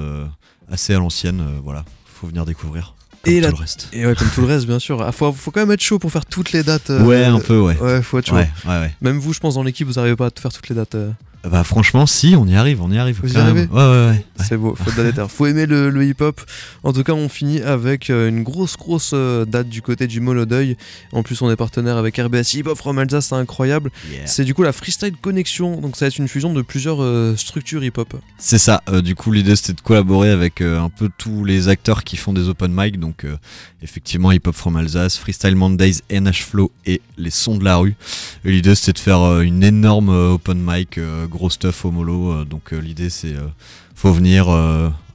assez 0.70 0.94
à 0.94 1.00
l'ancienne, 1.00 1.42
voilà, 1.64 1.86
faut 2.06 2.28
venir 2.28 2.46
découvrir. 2.46 2.94
Comme 3.24 3.34
Et 3.34 3.38
tout 3.38 3.44
la- 3.44 3.50
le 3.52 3.56
reste. 3.56 3.88
Et 3.94 4.06
ouais, 4.06 4.14
comme 4.14 4.28
tout 4.36 4.42
le 4.42 4.48
reste, 4.48 4.68
bien 4.68 4.78
sûr. 4.80 5.02
Ah, 5.02 5.14
faut, 5.14 5.32
faut 5.32 5.52
quand 5.52 5.62
même 5.62 5.72
être 5.72 5.82
chaud 5.82 6.00
pour 6.00 6.12
faire 6.12 6.26
toutes 6.26 6.52
les 6.52 6.64
dates. 6.64 6.90
ouais, 6.90 7.24
un 7.24 7.40
peu, 7.40 7.60
ouais. 7.62 7.78
Ouais, 7.80 8.02
faut 8.04 8.20
être 8.20 8.28
chaud. 8.28 8.36
Ouais, 8.36 8.52
ouais, 8.66 8.80
ouais. 8.82 8.94
Même 9.02 9.18
vous, 9.20 9.32
je 9.34 9.40
pense, 9.40 9.56
dans 9.56 9.64
l'équipe, 9.64 9.88
vous 9.88 9.94
n'arrivez 9.94 10.18
pas 10.18 10.28
à 10.28 10.32
faire 10.38 10.52
toutes 10.52 10.68
les 10.68 10.76
dates. 10.76 10.96
Bah 11.50 11.64
franchement, 11.64 12.06
si, 12.06 12.36
on 12.38 12.48
y 12.48 12.56
arrive, 12.56 12.82
on 12.82 12.92
y 12.92 12.98
arrive. 12.98 13.20
Vous 13.22 13.34
y 13.34 13.38
même. 13.38 13.58
Ouais, 13.58 13.66
ouais, 13.72 14.08
ouais. 14.08 14.26
C'est 14.44 14.58
beau, 14.58 14.76
faut 14.76 14.92
terre. 14.92 15.32
Faut 15.32 15.46
aimer 15.46 15.66
le, 15.66 15.90
le 15.90 16.06
hip-hop. 16.06 16.42
En 16.84 16.94
tout 16.94 17.04
cas, 17.04 17.14
on 17.14 17.30
finit 17.30 17.62
avec 17.62 18.10
euh, 18.10 18.30
une 18.30 18.44
grosse, 18.44 18.78
grosse 18.78 19.12
euh, 19.14 19.46
date 19.46 19.70
du 19.70 19.82
côté 19.82 20.08
du 20.08 20.20
Molodeuil. 20.20 20.78
En 21.12 21.24
plus, 21.24 21.42
on 21.42 21.50
est 21.50 21.56
partenaire 21.56 21.98
avec 21.98 22.18
RBS 22.18 22.54
Hip 22.54 22.64
Hop 22.66 22.78
from 22.78 22.98
Alsace, 23.00 23.28
c'est 23.28 23.36
incroyable. 23.36 23.92
Yeah. 24.12 24.26
C'est 24.26 24.44
du 24.44 24.54
coup 24.54 24.64
la 24.64 24.74
Freestyle 24.74 25.16
Connection. 25.22 25.80
Donc, 25.80 25.96
ça 25.96 26.06
va 26.06 26.08
être 26.08 26.18
une 26.18 26.28
fusion 26.28 26.54
de 26.54 26.62
plusieurs 26.62 27.02
euh, 27.02 27.36
structures 27.36 27.84
hip-hop. 27.84 28.16
C'est 28.38 28.58
ça, 28.58 28.82
euh, 28.90 29.02
du 29.02 29.16
coup 29.16 29.32
l'idée 29.32 29.56
c'était 29.56 29.74
de 29.74 29.82
collaborer 29.82 30.30
avec 30.30 30.62
euh, 30.62 30.80
un 30.80 30.90
peu 30.90 31.10
tous 31.18 31.46
les 31.46 31.68
acteurs 31.68 32.04
qui 32.04 32.18
font 32.18 32.34
des 32.34 32.50
open 32.50 32.72
mic, 32.74 33.00
donc 33.00 33.26
effectivement 33.82 34.32
Hip 34.32 34.42
Hop 34.46 34.56
from 34.56 34.76
Alsace, 34.76 35.18
Freestyle 35.18 35.56
Mondays, 35.56 36.02
NH 36.12 36.44
Flow 36.44 36.72
et 36.86 37.02
les 37.18 37.30
sons 37.30 37.58
de 37.58 37.64
la 37.64 37.78
rue. 37.78 37.96
L'idée 38.44 38.76
c'était 38.76 38.94
de 38.94 39.00
faire 39.00 39.42
une 39.42 39.64
énorme 39.64 40.10
open 40.10 40.62
mic, 40.64 41.00
gros 41.36 41.50
stuff 41.50 41.86
au 41.86 41.92
mollo, 41.92 42.32
euh, 42.32 42.46
donc 42.46 42.74
euh, 42.74 42.80
l'idée 42.80 43.10
c'est 43.10 43.34
euh, 43.34 43.48
faut 43.94 44.12
venir, 44.12 44.46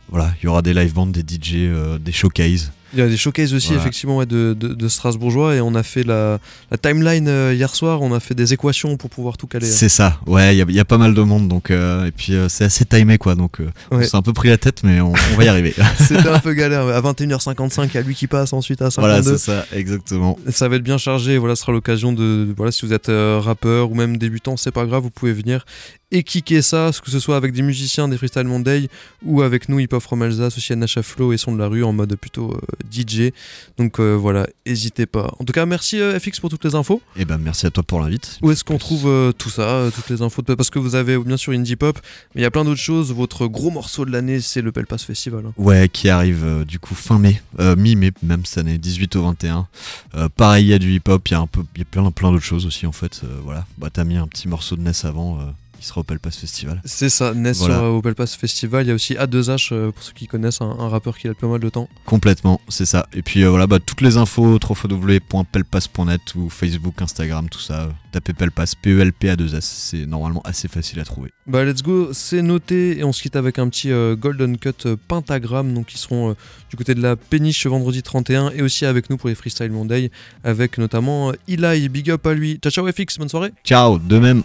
voilà, 0.09 0.33
il 0.41 0.47
y 0.47 0.49
aura 0.49 0.62
des 0.62 0.75
live 0.75 0.95
bands, 0.95 1.07
des 1.07 1.21
DJ, 1.21 1.69
des 2.00 2.12
showcases. 2.12 2.73
Il 2.93 2.99
y 2.99 3.03
a 3.03 3.09
des 3.09 3.17
showcases 3.17 3.55
aussi, 3.55 3.69
Voilà. 3.69 3.83
effectivement, 3.83 4.17
ouais, 4.19 4.27
de, 4.27 4.57
de- 4.59 4.75
de 4.75 4.89
Strasbourgeois. 4.89 5.55
Et 5.55 5.61
on 5.61 5.75
a 5.75 5.83
fait 5.83 6.03
la, 6.03 6.39
la 6.71 6.77
timeline 6.79 7.29
euh, 7.29 7.55
hier 7.55 7.75
soir. 7.75 8.03
On 8.03 8.13
a 8.13 8.21
fait 8.21 8.35
des 8.35 8.53
équations 8.53 8.97
pour 8.97 9.11
pouvoir 9.11 9.37
tout 9.37 9.47
caler. 9.47 9.67
hein. 9.69 9.73
C'est 9.73 9.89
ça, 9.89 10.19
ouais, 10.27 10.55
il 10.55 10.59
y, 10.59 10.63
a- 10.63 10.67
il 10.69 10.75
y 10.75 10.81
a 10.81 10.85
pas 10.85 10.99
mal 10.99 11.15
de 11.15 11.23
monde, 11.23 11.49
donc 11.49 11.71
euh, 11.71 12.07
et 12.07 12.11
puis 12.11 12.35
euh, 12.35 12.49
c'est 12.49 12.65
assez 12.65 12.85
timé 12.85 13.19
quoi, 13.19 13.35
donc 13.35 13.59
on 13.91 14.03
s'est 14.03 14.17
un 14.17 14.23
peu 14.23 14.33
pris 14.33 14.49
la 14.49 14.59
tête, 14.59 14.83
mais 14.83 15.01
on, 15.01 15.13
on 15.13 15.37
va 15.37 15.45
y 15.45 15.49
arriver. 15.49 15.75
C'était 15.99 16.29
un 16.29 16.39
peu 16.41 16.53
galère. 16.53 16.87
À 16.89 17.01
21h55, 17.01 17.89
il 17.89 17.95
y 17.95 17.99
a 17.99 18.03
lui 18.03 18.15
qui 18.15 18.27
passe, 18.27 18.53
ensuite 18.53 18.83
à 18.83 18.91
52. 18.91 19.23
voilà, 19.23 19.23
c'est 19.39 19.45
ça, 19.45 19.67
exactement. 19.73 20.39
Ça 20.51 20.69
va 20.69 20.77
être 20.77 20.83
bien 20.83 20.99
chargé. 20.99 21.39
Voilà, 21.39 21.55
ce 21.57 21.63
sera 21.63 21.73
l'occasion 21.73 22.13
de. 22.13 22.53
Voilà, 22.57 22.73
si 22.73 22.85
vous 22.87 22.93
êtes 22.93 23.11
rappeur 23.11 23.91
ou 23.91 23.95
même 23.95 24.17
débutant, 24.17 24.57
c'est 24.57 24.71
pas 24.73 24.85
grave, 24.87 25.03
vous 25.03 25.11
pouvez 25.11 25.33
venir 25.33 25.65
et 26.13 26.25
kicker 26.25 26.61
ça, 26.61 26.91
que 27.05 27.09
ce 27.11 27.21
soit 27.21 27.37
avec 27.37 27.53
des 27.53 27.63
musiciens 27.63 28.09
des 28.09 28.17
Freestyle 28.17 28.43
Monday 28.43 28.89
ou 29.25 29.43
avec 29.43 29.69
nous, 29.69 29.79
Hip 29.79 29.91
Hop 29.93 30.03
From 30.03 30.23
Alsace, 30.23 30.57
aussi 30.57 30.73
à 30.73 30.77
Nacha 30.77 31.05
Flow 31.05 31.33
et 31.33 31.37
Son 31.37 31.53
de 31.53 31.59
la 31.59 31.69
rue 31.69 31.85
en 31.85 31.93
mode 31.93 32.17
plutôt 32.17 32.59
DJ. 32.91 33.33
Donc 33.79 33.99
euh, 34.01 34.15
voilà, 34.15 34.47
n'hésitez 34.67 35.07
pas. 35.07 35.33
En 35.39 35.45
tout 35.45 35.53
cas, 35.53 35.67
merci 35.67 36.01
euh, 36.01 36.19
FX 36.19 36.41
pour 36.41 36.51
toutes 36.51 36.65
les 36.65 36.75
infos. 36.75 37.01
Et 37.17 37.25
ben 37.25 37.39
merci 37.39 37.67
à 37.67 37.71
toi 37.71 37.83
pour 37.83 38.01
l'invite. 38.01 38.39
Où 38.43 38.51
est-ce 38.51 38.65
qu'on 38.65 38.79
trouve 38.79 39.07
euh, 39.07 39.33
tout 39.33 39.51
ça, 39.51 39.89
toutes 39.95 40.09
les 40.11 40.23
infos 40.23 40.43
de- 40.43 40.55
Parce 40.55 40.71
que 40.71 40.79
vous 40.79 40.95
avez 40.95 41.19
bien 41.19 41.37
sûr 41.37 41.53
Indie 41.53 41.77
Pop, 41.77 41.99
mais 42.35 42.41
il 42.41 42.45
y 42.45 42.47
a 42.47 42.51
plein 42.51 42.65
d'autres 42.65 42.81
choses. 42.81 43.13
Votre 43.13 43.47
gros 43.47 43.71
morceau 43.71 44.05
de 44.05 44.11
l'année, 44.13 44.41
c'est 44.41 44.63
le 44.63 44.73
Pelpas 44.73 44.99
Festival. 44.99 45.45
hein. 45.47 45.53
Ouais, 45.57 45.89
qui 45.93 46.09
arrive 46.09 46.65
du 46.67 46.79
coup 46.79 46.95
fin 46.95 47.19
mai, 47.19 47.41
mi-mai 47.77 48.13
même 48.23 48.45
cette 48.45 48.59
année, 48.59 48.79
18 48.79 49.17
au 49.17 49.23
21. 49.25 49.67
Euh, 50.15 50.29
pareil, 50.29 50.67
il 50.67 50.69
y 50.69 50.75
a 50.75 50.79
du 50.79 50.93
hip-hop, 50.95 51.27
il 51.29 51.33
y 51.33 51.35
a 51.35 51.41
un 51.41 51.47
peu, 51.47 51.63
il 51.75 51.79
y 51.79 51.83
a 51.83 51.85
plein, 51.85 52.11
plein 52.11 52.31
d'autres 52.33 52.45
choses 52.45 52.67
aussi 52.67 52.87
en 52.87 52.93
fait. 52.93 53.23
voilà, 53.45 53.67
bah 53.79 53.89
t'as 53.93 54.05
mis 54.05 54.17
un 54.17 54.27
petit 54.27 54.49
morceau 54.49 54.77
de 54.77 54.83
Ness 54.83 55.05
avant, 55.05 55.39
il 55.81 55.85
sera 55.85 56.03
au 56.03 56.05
Pelpas 56.05 56.31
Festival. 56.31 56.81
C'est 56.85 57.09
ça, 57.09 57.33
Ness 57.35 57.59
Voilà. 57.59 57.77
sur, 57.77 57.85
euh, 57.85 57.89
au 57.89 58.03
Pelpas 58.03 58.27
Festival. 58.27 58.85
Il 58.85 58.89
y 58.89 58.93
a 58.93 58.95
aussi 58.95 59.15
A2H, 59.15 59.71
euh, 59.73 59.91
pour 59.91 60.03
ceux 60.03 60.13
qui 60.13 60.27
connaissent, 60.27 60.61
un, 60.61 60.77
un 60.79 60.89
rappeur 60.89 61.17
qui 61.19 61.27
a 61.27 61.31
depuis 61.31 61.41
pas 61.43 61.49
mal 61.49 61.61
de 61.61 61.69
temps. 61.71 61.89
Complètement, 62.05 62.61
c'est 62.69 62.85
ça. 62.85 63.07
Et 63.15 63.23
puis 63.23 63.43
euh, 63.45 63.49
voilà, 63.51 63.67
bah, 63.67 63.79
toutes 63.85 64.03
les 64.03 64.17
infos, 64.17 64.59
www.pelpas.net 64.59 66.35
ou 66.37 66.49
Facebook, 66.51 67.01
Instagram, 67.01 67.49
tout 67.49 67.59
ça. 67.61 67.89
tapez 68.13 68.33
Pelpas, 68.33 68.73
P-E-L-P-A-2-S, 68.83 69.65
c'est 69.65 70.07
normalement 70.07 70.43
assez 70.45 70.69
facile 70.69 71.01
à 71.01 71.05
trouver. 71.05 71.31
Bah 71.47 71.65
let's 71.65 71.83
go, 71.83 72.11
c'est 72.13 72.43
noté 72.43 72.99
et 72.99 73.05
on 73.05 73.13
se 73.13 73.23
quitte 73.23 73.35
avec 73.37 73.59
un 73.59 73.69
petit 73.69 73.91
euh, 73.91 74.15
Golden 74.17 74.57
Cut 74.59 74.87
Pentagram, 75.09 75.73
donc 75.75 75.93
ils 75.95 75.99
seront 75.99 76.31
euh, 76.31 76.35
du 76.71 76.77
côté 76.77 76.95
de 76.95 77.03
la 77.03 77.17
péniche 77.17 77.67
vendredi 77.67 78.03
31 78.03 78.51
et 78.51 78.63
aussi 78.63 78.87
avec 78.87 79.11
nous 79.11 79.17
pour 79.17 79.29
les 79.29 79.35
Freestyle 79.35 79.71
Monday 79.73 80.11
avec 80.45 80.79
notamment 80.79 81.31
euh, 81.31 81.35
Eli, 81.49 81.89
big 81.89 82.11
up 82.11 82.27
à 82.27 82.35
lui. 82.35 82.59
Ciao 82.63 82.71
ciao 82.71 82.87
FX, 82.93 83.19
bonne 83.19 83.29
soirée 83.29 83.53
Ciao, 83.65 83.99
de 83.99 84.19
même. 84.19 84.43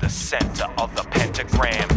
The 0.00 0.08
center 0.08 0.64
of 0.78 0.94
the 0.96 1.02
pentagram. 1.10 1.88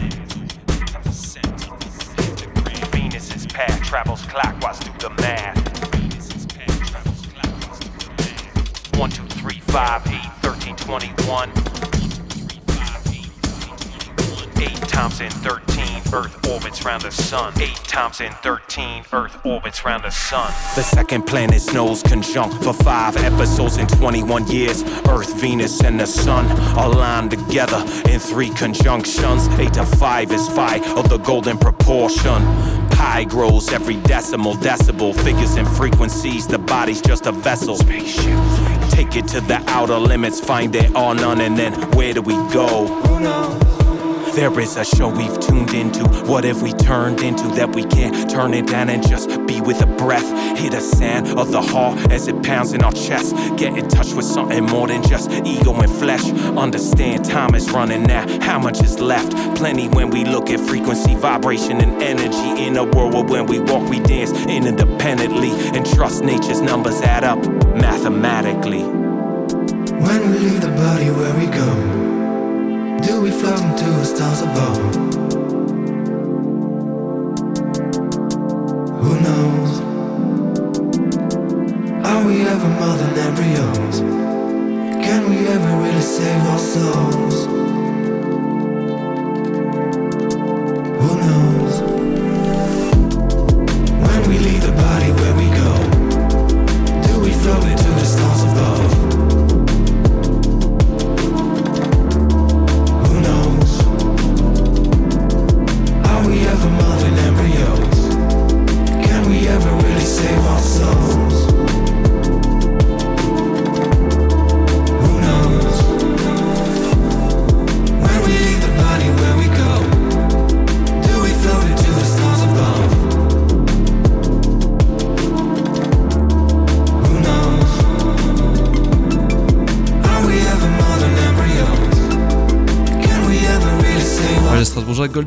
Venus's 2.92 3.48
path 3.48 3.82
travels 3.82 4.22
clockwise 4.24 4.78
through 4.80 5.00
the 5.00 5.10
math. 5.22 5.58
One, 8.98 9.10
two, 9.10 9.24
three, 9.24 9.60
five, 9.60 10.06
eight, 10.08 10.32
thirteen, 10.42 10.76
twenty-one. 10.76 11.50
Eight 14.62 14.88
times 14.88 15.22
in 15.22 15.32
thirteen, 15.32 15.83
Earth 16.14 16.48
orbits 16.48 16.86
round 16.86 17.02
the 17.02 17.12
sun. 17.12 17.60
Eight 17.60 17.74
times 17.86 18.22
in 18.22 18.32
thirteen, 18.34 19.04
Earth 19.12 19.36
orbits 19.44 19.84
round 19.84 20.04
the 20.04 20.12
sun. 20.12 20.54
The 20.76 20.84
second 20.84 21.24
planet's 21.24 21.74
nose 21.74 22.04
conjunct 22.04 22.64
for 22.64 22.72
five 22.72 23.18
episodes 23.18 23.78
in 23.78 23.88
21 23.88 24.46
years. 24.46 24.84
Earth, 25.10 25.34
Venus, 25.42 25.82
and 25.82 26.00
the 26.00 26.06
Sun 26.06 26.46
aligned 26.78 27.32
together 27.32 27.84
in 28.12 28.20
three 28.20 28.52
conjunctions. 28.52 29.48
Eight 29.58 29.74
to 29.74 29.86
five 29.86 30.32
is 30.32 30.48
phi 30.50 30.78
of 30.96 31.10
the 31.10 31.18
golden 31.18 31.58
proportion. 31.58 32.44
Pi 32.92 33.24
grows 33.24 33.72
every 33.74 33.96
decimal 33.96 34.54
decibel. 34.54 35.16
Figures 35.24 35.56
and 35.56 35.68
frequencies, 35.68 36.46
the 36.46 36.60
body's 36.60 37.02
just 37.02 37.26
a 37.26 37.32
vessel. 37.32 37.76
Spaceship. 37.76 38.40
Take 38.92 39.16
it 39.16 39.28
to 39.30 39.42
the 39.42 39.64
outer 39.68 39.98
limits, 39.98 40.40
find 40.40 40.72
there 40.72 40.96
are 40.96 41.16
none, 41.16 41.42
and 41.42 41.58
then 41.58 41.74
where 41.94 42.14
do 42.14 42.22
we 42.22 42.36
go? 42.54 42.86
There 44.36 44.60
is 44.60 44.78
a 44.78 44.84
show 44.84 45.10
we've 45.10 45.40
tuned 45.40 45.76
into. 45.76 46.04
What 46.26 46.44
have 46.44 46.64
we 46.64 46.74
turned 46.74 47.22
into 47.22 47.48
that 47.50 47.76
we 47.76 47.84
can't 47.84 48.28
turn 48.28 48.56
it 48.56 48.66
down 48.66 48.90
and 48.90 49.08
just 49.08 49.30
be 49.46 49.62
with 49.62 49.80
a 49.84 49.86
breath? 49.86 50.28
Hear 50.58 50.72
the 50.72 50.80
sound 50.80 51.38
of 51.38 51.52
the 51.52 51.62
heart 51.62 52.12
as 52.12 52.28
it 52.28 52.42
pounds 52.42 52.74
in 52.74 52.84
our 52.84 52.92
chest. 52.92 53.36
Get 53.58 53.78
in 53.78 53.88
touch 53.90 54.14
with 54.14 54.26
something 54.26 54.64
more 54.66 54.88
than 54.88 55.04
just 55.04 55.30
ego 55.30 55.76
and 55.76 55.92
flesh. 55.92 56.26
Understand 56.58 57.26
time 57.26 57.54
is 57.54 57.70
running 57.70 58.10
out. 58.10 58.28
How 58.42 58.58
much 58.58 58.82
is 58.82 59.00
left? 59.00 59.34
Plenty 59.56 59.88
when 59.90 60.10
we 60.10 60.26
look 60.26 60.50
at 60.50 60.60
frequency, 60.60 61.14
vibration, 61.14 61.80
and 61.80 62.02
energy. 62.02 62.66
In 62.66 62.76
a 62.78 62.86
world 62.86 63.14
where 63.14 63.44
when 63.44 63.46
we 63.46 63.60
walk, 63.60 63.88
we 63.88 64.00
dance 64.00 64.32
independently 64.48 65.52
and 65.78 65.86
trust 65.86 66.24
nature's 66.24 66.60
numbers 66.60 67.02
add 67.02 67.24
up 67.24 67.38
mathematically. 67.76 68.82
When 68.82 70.32
we 70.32 70.40
leave 70.40 70.60
the 70.60 70.70
body, 70.70 71.12
where 71.12 71.38
we 71.38 71.46
go? 71.46 72.03
Do 73.06 73.22
we 73.22 73.32
float 73.32 73.60
into 73.62 73.84
the 73.84 74.06
stars 74.06 74.42
above? 74.42 74.78
Who 79.02 79.14
knows? 79.22 79.82
Are 82.06 82.26
we 82.26 82.42
ever 82.42 82.70
more 82.80 82.96
than 82.96 83.18
embryos? 83.26 84.00
Can 85.06 85.30
we 85.30 85.48
ever 85.48 85.72
really 85.84 86.02
save 86.02 86.42
our 86.44 86.60
souls? 86.60 87.46
Who 91.02 91.18
knows? 91.18 91.53